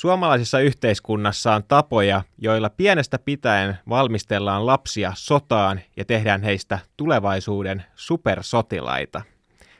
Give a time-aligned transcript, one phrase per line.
[0.00, 9.22] Suomalaisessa yhteiskunnassa on tapoja, joilla pienestä pitäen valmistellaan lapsia sotaan ja tehdään heistä tulevaisuuden supersotilaita.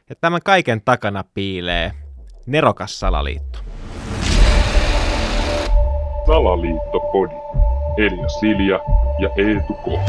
[0.08, 1.92] Ja tämän kaiken takana piilee
[2.46, 3.58] nerokas salaliitto.
[6.26, 7.34] Salaliittopodi.
[7.98, 8.80] Elia Silja
[9.18, 10.00] ja Eetu K.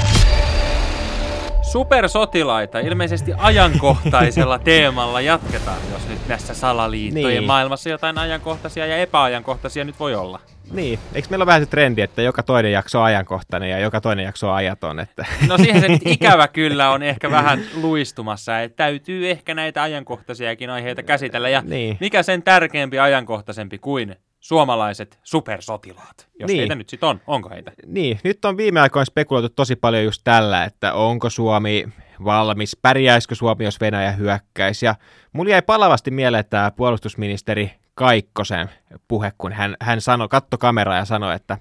[1.72, 7.44] Supersotilaita ilmeisesti ajankohtaisella teemalla jatketaan, jos nyt tässä salaliittojen niin.
[7.44, 10.40] maailmassa jotain ajankohtaisia ja epäajankohtaisia nyt voi olla.
[10.72, 14.02] Niin, eikö meillä ole vähän se trendi, että joka toinen jakso on ajankohtainen ja joka
[14.02, 15.00] toinen jakso on ajaton?
[15.00, 15.26] Että...
[15.48, 20.70] No siihen se nyt ikävä kyllä on ehkä vähän luistumassa, että täytyy ehkä näitä ajankohtaisiakin
[20.70, 21.50] aiheita käsitellä.
[21.50, 21.98] Ja niin.
[22.00, 26.60] mikä sen tärkeämpi ajankohtaisempi kuin suomalaiset supersotilaat, jos niin.
[26.60, 27.22] heitä nyt sitten on.
[27.28, 27.72] Onko heitä?
[27.86, 31.88] Niin, nyt on viime aikoina spekuloitu tosi paljon just tällä, että onko Suomi
[32.24, 34.86] valmis, pärjäisikö Suomi, jos Venäjä hyökkäisi.
[34.86, 34.96] Ja
[35.34, 38.70] mulla jäi palavasti mieleen tämä puolustusministeri Kaikkosen
[39.08, 41.58] puhe, kun hän, hän sanoi, katto kameraa ja sanoi, että,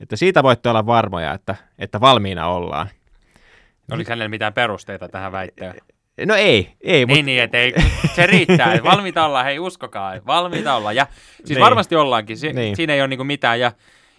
[0.00, 2.88] että siitä voitte olla varmoja, että, että valmiina ollaan.
[3.92, 5.74] Oliko hänellä mitään perusteita tähän väitteen?
[6.26, 7.06] No ei, ei.
[7.06, 7.14] Mutta...
[7.14, 7.74] Niin, niin, että ei,
[8.14, 8.78] se riittää.
[8.84, 10.96] Valmiita ollaan, hei uskokaa, valmiita ollaan.
[10.96, 11.60] Ja siis niin.
[11.60, 12.76] varmasti ollaankin, si- niin.
[12.76, 13.60] siinä ei ole niinku mitään.
[13.60, 13.72] Ja,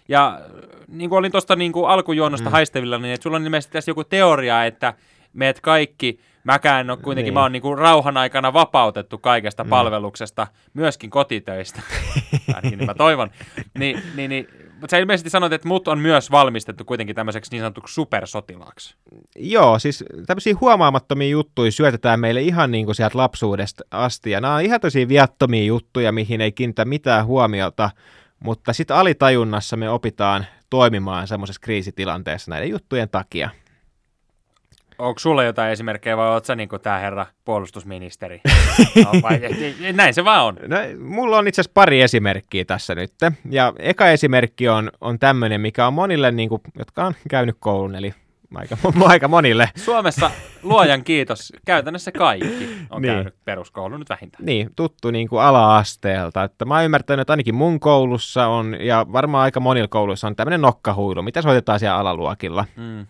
[0.08, 0.40] ja
[0.88, 2.52] niin kuin olin tuosta niinku alkujuonnosta mm.
[2.52, 4.94] haistevilla, niin että sulla on ilmeisesti tässä joku teoria, että
[5.32, 7.34] meidät kaikki, mäkään ole kuitenkin, niin.
[7.34, 9.70] mä oon niinku rauhan aikana vapautettu kaikesta mm.
[9.70, 11.82] palveluksesta, myöskin kotitöistä,
[12.54, 13.30] ainakin niin mä toivon,
[13.78, 14.48] niin, niin, niin
[14.82, 18.94] mutta sä ilmeisesti sanoit, että mut on myös valmistettu kuitenkin tämmöiseksi niin sanotuksi supersotilaaksi.
[19.36, 24.30] Joo, siis tämmöisiä huomaamattomia juttuja syötetään meille ihan niin kuin sieltä lapsuudesta asti.
[24.30, 27.90] Ja nämä on ihan tosi viattomia juttuja, mihin ei kiinnitä mitään huomiota,
[28.40, 33.50] mutta sitten alitajunnassa me opitaan toimimaan semmoisessa kriisitilanteessa näiden juttujen takia.
[35.02, 38.40] Onko sulla jotain esimerkkejä vai oletko sä niin tämä herra puolustusministeri?
[39.04, 39.40] no, vai,
[39.92, 40.58] näin se vaan on.
[40.66, 43.12] No, mulla on itse asiassa pari esimerkkiä tässä nyt.
[43.50, 47.94] Ja eka esimerkki on, on tämmöinen, mikä on monille, niin kuin, jotka on käynyt koulun,
[47.94, 48.14] eli
[48.54, 48.76] aika,
[49.12, 49.70] aika monille.
[49.76, 50.30] Suomessa
[50.62, 53.14] luojan kiitos, käytännössä kaikki on niin.
[53.14, 54.44] käynyt peruskoulun nyt vähintään.
[54.44, 56.44] Niin, tuttu niin kuin ala-asteelta.
[56.44, 60.36] Että mä oon ymmärtänyt, että ainakin mun koulussa on, ja varmaan aika monilla kouluissa on
[60.36, 62.64] tämmöinen nokkahuilu, mitä soitetaan siellä alaluokilla.
[62.76, 63.06] Mm.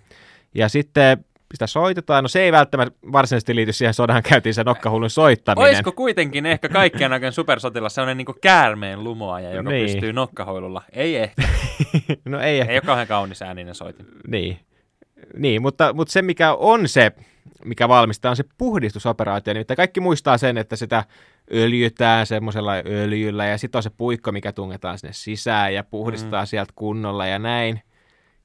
[0.55, 2.25] Ja sitten sitä soitetaan.
[2.25, 5.69] No se ei välttämättä varsinaisesti liity siihen sodan käyntiin se nokkahullun soittaminen.
[5.69, 9.87] Olisiko kuitenkin ehkä kaikkien näköinen supersotilas sellainen niin käärmeen lumoaja, joka niin.
[9.87, 10.83] pystyy nokkahuilulla?
[10.93, 11.43] Ei ehkä.
[12.25, 12.73] no ei ehkä.
[12.73, 14.07] Ei ole kauhean kaunis ääninen soitin.
[14.29, 14.59] Niin.
[15.37, 17.13] Niin, mutta, mutta se mikä on se,
[17.65, 19.55] mikä valmistaa, on se puhdistusoperaatio.
[19.55, 21.05] Nimittäin kaikki muistaa sen, että sitä
[21.55, 26.47] öljytään semmoisella öljyllä ja sitten on se puikko, mikä tungetaan sinne sisään ja puhdistetaan mm.
[26.47, 27.83] sieltä kunnolla ja näin.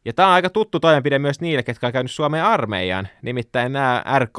[0.07, 3.07] Ja tämä on aika tuttu toimenpide myös niille, ketkä on käynyt Suomen armeijan.
[3.21, 4.37] Nimittäin nämä RK,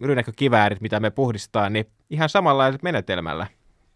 [0.00, 3.46] rynnäkkökiväärit, mitä me puhdistetaan, niin ihan samanlaisella menetelmällä.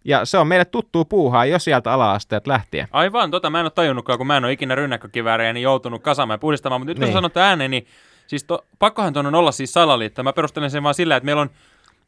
[0.05, 2.89] Ja se on meille tuttuu puuhaa jo sieltä ala-asteet lähtien.
[2.91, 6.35] Aivan, tota mä en ole tajunnutkaan, kun mä en ole ikinä rynnäkkökiväärejä niin joutunut kasaamaan
[6.35, 6.81] ja puhdistamaan.
[6.81, 7.07] Mutta nyt niin.
[7.07, 7.87] kun sanot ääneen, niin
[8.27, 10.23] siis to, pakkohan tuon on olla siis salaliitto.
[10.23, 11.51] Mä perustelen sen vaan sillä, että meillä on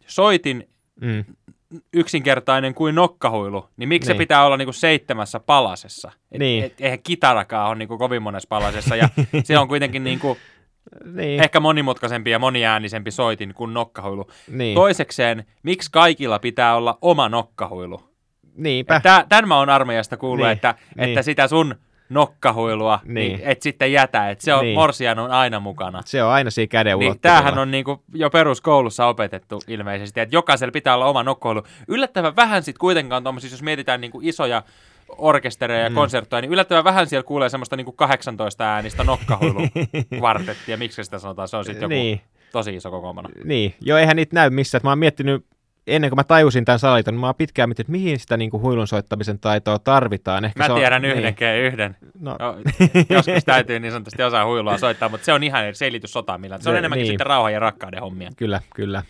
[0.06, 0.68] soitin
[1.02, 1.24] mm
[1.92, 4.16] yksinkertainen kuin nokkahuilu, niin miksi niin.
[4.16, 6.12] se pitää olla niinku seitsemässä palasessa?
[6.32, 6.64] Et, niin.
[6.64, 9.08] et, eihän kitarakaan ole niinku kovin monessa palasessa, ja
[9.44, 10.38] se on kuitenkin niinku
[11.04, 11.42] niin.
[11.42, 14.30] ehkä monimutkaisempi ja moniäänisempi soitin kuin nokkahuilu.
[14.48, 14.74] Niin.
[14.74, 18.12] Toisekseen, miksi kaikilla pitää olla oma nokkahuilu?
[18.56, 19.00] Niinpä.
[19.28, 20.52] Tämän mä oon armeijasta kuullut, niin.
[20.52, 21.08] että, niin.
[21.08, 21.74] että sitä sun
[22.14, 23.14] nokkahuilua, niin.
[23.14, 24.30] niin et sitten jätä.
[24.30, 24.74] Et se on, niin.
[24.74, 26.02] morsian on aina mukana.
[26.04, 30.72] Se on aina siinä käden niin, Tämähän on niinku jo peruskoulussa opetettu ilmeisesti, että jokaisella
[30.72, 31.62] pitää olla oma nokkahuilu.
[31.88, 34.62] Yllättävän vähän sitten kuitenkaan tuommoisissa, jos mietitään niinku isoja
[35.18, 35.94] orkestereja ja mm.
[35.94, 40.76] konsertteja, niin yllättävän vähän siellä kuulee semmoista niinku 18 äänistä nokkahuilukvartettia.
[40.82, 41.48] Miksi sitä sanotaan?
[41.48, 42.20] Se on sitten joku niin.
[42.52, 43.28] tosi iso kokoomana.
[43.44, 44.80] Niin, joo, eihän niitä näy missään.
[44.84, 45.46] Mä oon miettinyt
[45.86, 48.50] ennen kuin mä tajusin tämän salaliiton, niin mä oon pitkään miettinyt, että mihin sitä niin
[48.50, 50.44] kuin huilun soittamisen taitoa tarvitaan.
[50.44, 51.64] Ehkä mä tiedän on, yhden, niin.
[51.64, 51.96] yhden.
[52.20, 52.36] No.
[52.40, 52.56] no.
[53.10, 56.58] joskus täytyy niin sanotusti osaa huilua soittaa, mutta se on ihan selitys sota millä.
[56.58, 57.12] Se on enemmänkin niin.
[57.12, 58.30] sitten rauhan ja rakkauden hommia.
[58.36, 59.02] Kyllä, kyllä.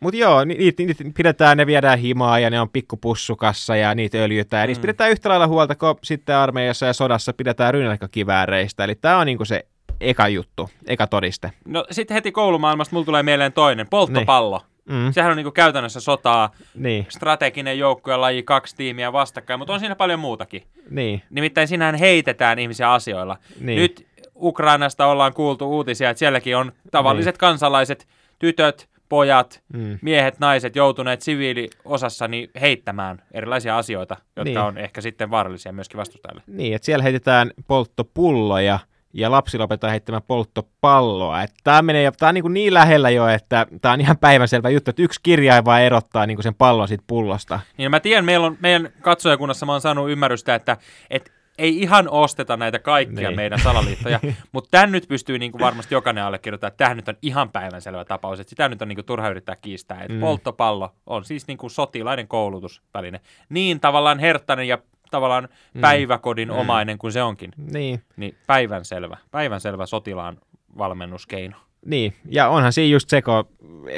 [0.00, 4.60] Mutta joo, niitä, niitä pidetään, ne viedään himaa ja ne on pikkupussukassa ja niitä öljytään.
[4.60, 4.82] Ja niistä mm.
[4.82, 8.84] pidetään yhtä lailla huolta kuin sitten armeijassa ja sodassa pidetään rynnäkkökivääreistä.
[8.84, 9.66] Eli tämä on niinku se
[10.00, 11.52] eka juttu, eka todiste.
[11.64, 14.58] No sitten heti koulumaailmasta mulla tulee mieleen toinen, polttopallo.
[14.58, 14.77] Niin.
[14.88, 15.12] Mm.
[15.12, 17.06] Sehän on niin käytännössä sotaa, niin.
[17.08, 20.62] strateginen joukko ja laji, kaksi tiimiä vastakkain, mutta on siinä paljon muutakin.
[20.90, 21.22] Niin.
[21.30, 23.36] Nimittäin sinähän heitetään ihmisiä asioilla.
[23.60, 23.78] Niin.
[23.78, 24.06] Nyt
[24.36, 27.38] Ukrainasta ollaan kuultu uutisia, että sielläkin on tavalliset niin.
[27.38, 28.08] kansalaiset,
[28.38, 29.98] tytöt, pojat, mm.
[30.02, 34.58] miehet, naiset joutuneet siviiliosassani heittämään erilaisia asioita, jotka niin.
[34.58, 36.42] on ehkä sitten vaarallisia myöskin vastustajille.
[36.46, 38.78] Niin, että siellä heitetään polttopulloja,
[39.20, 41.38] ja lapsi lopettaa heittämään polttopalloa.
[41.64, 45.02] Tämä menee, tämä on niin, niin lähellä jo, että tämä on ihan päivänselvä juttu, että
[45.02, 47.60] yksi kirjain vaan erottaa niin sen pallon siitä pullosta.
[47.76, 50.76] Niin mä tiedän, meillä on, meidän katsojakunnassa mä oon saanut ymmärrystä, että,
[51.10, 53.36] että ei ihan osteta näitä kaikkia Niin.
[53.36, 54.20] meidän salaliittoja,
[54.52, 58.04] mutta tämän nyt pystyy niin kuin varmasti jokainen allekirjoittamaan, että tämähän nyt on ihan päivänselvä
[58.04, 60.20] tapaus, että sitä nyt on niin kuin turha yrittää kiistää, että Mm.
[60.20, 63.20] polttopallo on siis niin kuin sotilaiden koulutusväline.
[63.48, 64.78] Niin tavallaan herttainen ja
[65.10, 65.80] tavallaan Mm.
[65.80, 70.38] päiväkodin omainen kuin se onkin, Niin, niin päivänselvä, päivänselvä sotilaan
[70.78, 71.56] valmennuskeino.
[71.86, 72.14] niin.
[72.28, 73.44] Ja onhan siinä just se, kun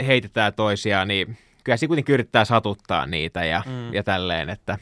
[0.06, 3.72] heitetään toisiaan, niin kyllä siinä kuitenkin yrittää satuttaa niitä ja, Mm.
[3.72, 3.94] mm.
[3.94, 4.78] ja tälleen, että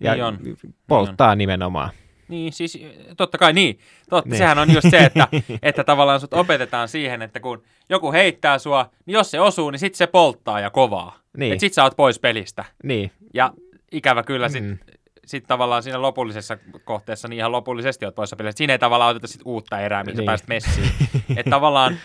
[0.00, 0.38] ja Niin on.
[0.86, 1.90] polttaa nimenomaan.
[2.28, 2.78] Niin, siis
[3.16, 3.78] totta kai niin.
[4.10, 4.38] Totta, Niin.
[4.38, 5.28] Sehän on just se, että,
[5.62, 9.78] että tavallaan sut opetetaan siihen, että kun joku heittää sua, niin jos se osuu, niin
[9.80, 11.16] sit se polttaa ja kovaa.
[11.36, 11.52] Niin.
[11.52, 12.64] Et sit sä oot pois pelistä.
[12.82, 13.52] Niin, Ja
[13.92, 14.78] ikävä kyllä sit, Mm.
[15.26, 18.58] Sit tavallaan siinä lopullisessa kohteessa niin ihan lopullisesti oot poissa pelistä.
[18.58, 20.18] Siinä ei tavallaan oteta sit uutta erää, mihin niin.
[20.18, 20.26] Niin.
[20.26, 20.90] pääset messiin.
[21.36, 21.96] että tavallaan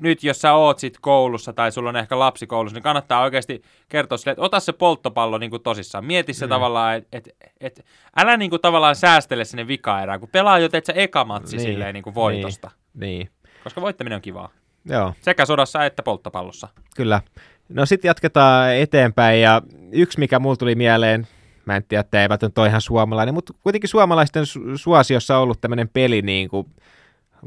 [0.00, 3.62] nyt jos sä oot sit koulussa tai sulla on ehkä lapsi koulussa, niin kannattaa oikeasti
[3.88, 6.04] kertoa sille, että ota se polttopallo niin kuin tosissaan.
[6.04, 6.50] Mieti se mm.
[6.50, 7.28] tavallaan, että et,
[7.60, 7.84] et,
[8.16, 11.64] älä niin kuin tavallaan säästele sinne vikaerään, kun pelaa jo teet sä eka matsi niin.
[11.64, 11.74] Niin.
[11.74, 12.70] silleen niin kuin voitosta.
[12.94, 13.30] niin.
[13.64, 14.48] Koska voittaminen on kivaa.
[14.84, 16.68] Joo, Sekä sodassa että polttopallossa.
[16.96, 17.20] kyllä.
[17.68, 19.62] No sitten jatketaan eteenpäin ja
[19.92, 21.26] yksi, mikä mulla tuli mieleen,
[21.66, 25.42] mä en tiedä, että ei välttämättä ole ihan suomalainen, mutta kuitenkin suomalaisten su- suosiossa on
[25.42, 26.66] ollut tämmöinen peli niin kuin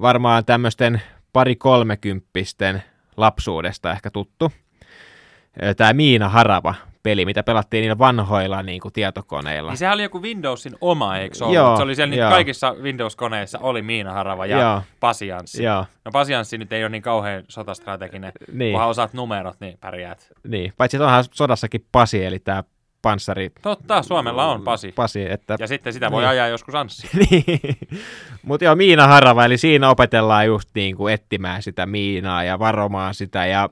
[0.02, 1.02] varmaan tämmöisten
[1.34, 2.84] pari kolmekymppisten
[3.18, 4.52] lapsuudesta ehkä tuttu.
[5.78, 9.72] Tämä Miina Harava peli, mitä pelattiin niillä vanhoilla niin kuin tietokoneilla.
[9.72, 11.56] Niin sehän oli joku Windowsin oma, eikö ollut?
[11.56, 12.30] Joo, se oli siellä joo.
[12.30, 14.82] kaikissa Windows-koneissa oli Miina Harava ja Joo.
[15.00, 15.64] Pasianssi.
[15.64, 18.32] Joo, No Pasianssi nyt ei ole niin kauhean sotastrateginen.
[18.54, 18.72] Niin.
[18.74, 20.32] Kunhan osaat numerot, niin pärjäät.
[20.48, 20.74] niin.
[20.78, 22.64] Paitsi että onhan sodassakin Pasi, eli tämä
[23.02, 24.92] panssari Totta, Suomella on Pasi.
[24.92, 26.30] Pasi, että Ja sitten sitä voi Niin.
[26.30, 27.10] ajaa joskus Anssi.
[27.32, 27.78] niin.
[28.44, 33.14] Mutta joo, Miina Harava, eli siinä opetellaan just niin kuin etsimään sitä miinaa ja varomaan
[33.14, 33.70] sitä ja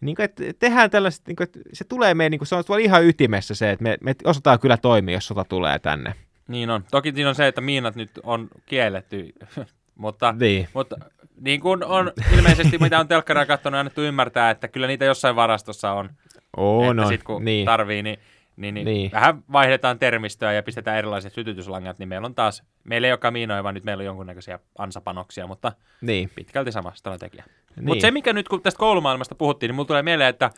[0.00, 2.64] niin kuin, että tehdään tällaiset, niin kuin, että se tulee meidän, niin kuin, se on
[2.64, 6.14] tuolla ihan ytimessä se, että me, me osataan kyllä toimia, jos sota tulee tänne.
[6.48, 6.84] Niin on.
[6.90, 9.32] Toki siinä on se, että miinat nyt on kielletty,
[9.94, 10.96] mutta, Niin, mutta
[11.40, 15.92] niin kuin on ilmeisesti, mitä on telkkaria katsonut, annettu ymmärtää, että kyllä niitä jossain varastossa
[15.92, 16.10] on.
[16.56, 17.08] on, että on.
[17.08, 17.66] sit kun niin.
[17.66, 18.18] tarvii, niin,
[18.56, 19.12] niin, niin, Niin.
[19.12, 23.64] vähän vaihdetaan termistöä ja pistetään erilaiset sytytyslangat, niin meillä on taas, meillä ei olekaan miinoja,
[23.64, 27.44] vaan nyt meillä on jonkunnäköisiä ansapanoksia, mutta niin, pitkälti sama strategia.
[27.76, 27.86] niin.
[27.86, 30.50] Mutta se, mikä nyt kun tästä koulumaailmasta puhuttiin, niin mulla tulee mieleen, että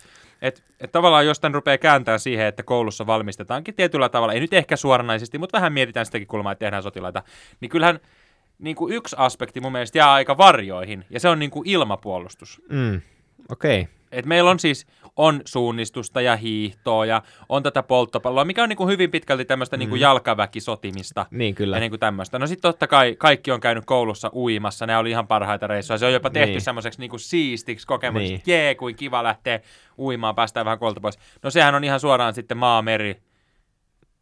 [0.42, 4.52] et, et tavallaan jos tämän rupeaa kääntää siihen, että koulussa valmistetaankin tietyllä tavalla, ei nyt
[4.52, 7.22] ehkä suoranaisesti, mutta vähän mietitään sitäkin kulmaa, että tehdään sotilaita,
[7.60, 8.00] niin kyllähän
[8.58, 12.62] niin kuin yksi aspekti mun mielestä jää aika varjoihin, ja se on niin kuin ilmapuolustus.
[12.70, 13.00] Mm,
[13.50, 13.94] okei, okay.
[14.12, 18.76] Et meillä on siis on suunnistusta ja hiihtoa ja on tätä polttopalloa, mikä on niin
[18.76, 21.26] kuin hyvin pitkälti tämmöistä niin kuin jalkaväkisotimista.
[21.30, 21.76] niin kyllä.
[21.76, 22.38] Ja niin kuin tämmöistä.
[22.38, 25.98] No sitten totta kai kaikki on käynyt koulussa uimassa, ne oli ihan parhaita reissuja.
[25.98, 26.60] Se on jopa tehty Niin.
[26.60, 28.42] semmoiseksi niin kuin siistiksi kokemukseksi, Niin.
[28.46, 29.60] jee, kuin kiva lähteä
[29.98, 31.18] uimaan, päästään vähän koulta pois.
[31.42, 33.16] No sehän on ihan suoraan sitten maa, meri,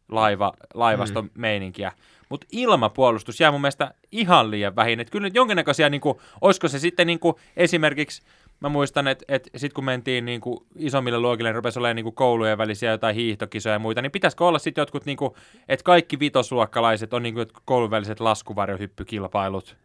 [0.09, 1.31] laiva, laivaston mm.
[1.35, 1.91] meininkiä.
[2.29, 4.99] Mutta ilmapuolustus jää mun mielestä ihan liian vähin.
[4.99, 8.21] Että kyllä nyt jonkinnäköisiä, niin kuin, olisiko se sitten niin kuin esimerkiksi,
[8.59, 12.03] mä muistan, että, että sitten kun mentiin niin kuin isommille luokille, niin rupesi olemaan niin
[12.03, 15.31] kuin koulujen välisiä jotain hiihtokisoja ja muita, niin pitäisikö olla sitten jotkut, niin kuin,
[15.69, 19.77] että kaikki vitosluokkalaiset on niin kuin koulun väliset laskuvarjohyppykilpailut,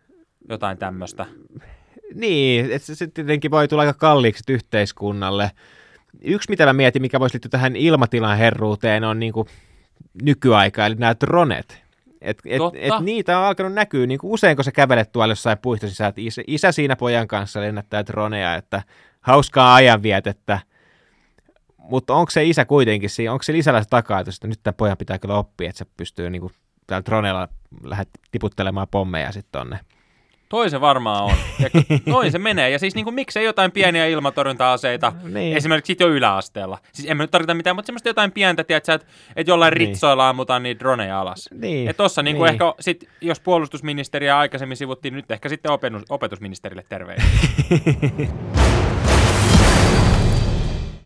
[0.48, 1.26] jotain tämmöistä.
[2.14, 5.50] Niin, että se, se tietenkin voi tulla aika kalliiksi yhteiskunnalle.
[6.22, 9.48] Yksi, mitä mä mietin, mikä voisi liittyä tähän ilmatilan herruuteen, on niin kuin
[10.22, 11.81] nykyaika, eli nämä dronet.
[12.22, 12.78] Et, et, Totta.
[12.80, 16.18] et niitä on alkanut näkyä, niin kuin usein kun sä kävelet tuolla jossain puistossa, oot
[16.18, 18.82] isä, isä siinä pojan kanssa lennättää droneja, että
[19.20, 20.58] hauskaa ajanvietettä.
[21.76, 24.96] Mutta onko se isä kuitenkin siinä, onko se isällä se taka-ajatus, että nyt tämän pojan
[24.96, 26.52] pitää kyllä oppia, että se pystyy niin kuin
[26.86, 27.48] täällä dronella
[27.84, 29.78] lähdet tiputtelemaan pommeja sitten tonne.
[30.52, 31.34] Toi se varmaan on.
[31.58, 31.68] Ja
[32.12, 32.70] noin se menee.
[32.70, 35.56] Ja siis niin kuin, miksei jotain pieniä ilmatorjunta-aseita, Niin.
[35.56, 36.78] esimerkiksi sit jo yläasteella.
[36.92, 39.06] Siis emme nyt tarvita mitään, mutta semmoista jotain pientä, tiedätkö, että,
[39.36, 39.88] että jollain Niin.
[39.88, 41.48] ritsoilla ammutaan niitä droneja alas.
[41.54, 41.84] Niin.
[41.86, 42.52] Ja tossa niin kuin niin.
[42.52, 47.28] ehkä, sit, jos puolustusministeriä aikaisemmin sivuttiin, nyt ehkä sitten opetus, opetusministerille terveisiä.